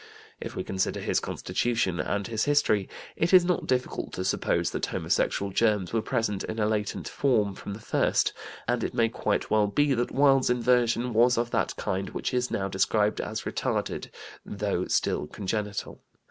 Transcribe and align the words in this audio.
If 0.39 0.55
we 0.55 0.63
consider 0.63 0.99
his 0.99 1.19
constitution 1.19 1.99
and 1.99 2.25
his 2.25 2.45
history, 2.45 2.89
it 3.15 3.35
is 3.35 3.45
not 3.45 3.67
difficult 3.67 4.13
to 4.13 4.25
suppose 4.25 4.71
that 4.71 4.87
homosexual 4.87 5.51
germs 5.51 5.93
were 5.93 6.01
present 6.01 6.43
in 6.43 6.57
a 6.57 6.65
latent 6.65 7.07
form 7.07 7.53
from 7.53 7.73
the 7.75 7.79
first, 7.79 8.33
and 8.67 8.83
it 8.83 8.95
may 8.95 9.09
quite 9.09 9.51
well 9.51 9.67
be 9.67 9.93
that 9.93 10.09
Wilde's 10.09 10.49
inversion 10.49 11.13
was 11.13 11.37
of 11.37 11.51
that 11.51 11.75
kind 11.75 12.09
which 12.09 12.33
is 12.33 12.49
now 12.49 12.67
described 12.67 13.21
as 13.21 13.43
retarded, 13.43 14.09
though 14.43 14.87
still 14.87 15.27
congenital. 15.27 16.01